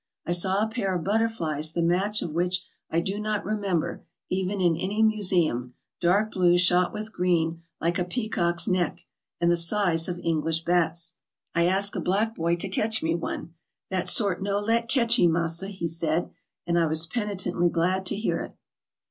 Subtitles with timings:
[0.25, 4.59] I saw a pair of butterflies the match of which I do not remember even
[4.59, 9.01] in any museum, dark blue shot with green like a peacock's neck,
[9.39, 11.13] and the size of English bats.
[11.53, 13.53] I asked a black boy to catch me one.
[13.91, 16.31] "That sort no let catchee, massa," he said;
[16.65, 18.55] and I was penitently glad to hear it.